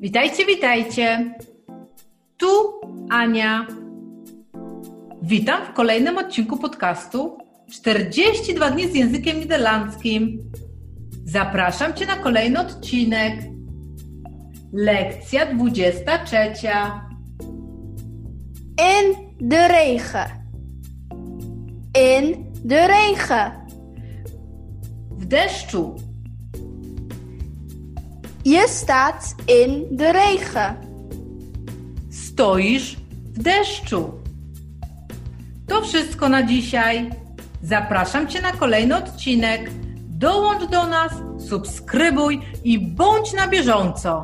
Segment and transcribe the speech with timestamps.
[0.00, 1.34] Witajcie, witajcie.
[2.36, 2.46] Tu
[3.10, 3.66] Ania.
[5.22, 7.38] Witam w kolejnym odcinku podcastu
[7.70, 10.38] 42 dni z językiem niderlandzkim.
[11.24, 13.34] Zapraszam Cię na kolejny odcinek.
[14.72, 16.36] Lekcja 23.
[18.78, 19.14] In
[19.48, 20.28] de regen.
[22.18, 23.52] In de regen.
[25.10, 26.09] W deszczu.
[28.44, 30.76] Je staat in de regen.
[32.10, 32.96] Stoisz
[33.32, 34.10] w deszczu.
[35.66, 37.10] To wszystko na dzisiaj.
[37.62, 39.70] Zapraszam Cię na kolejny odcinek.
[40.08, 41.12] Dołącz do nas,
[41.48, 44.22] subskrybuj i bądź na bieżąco.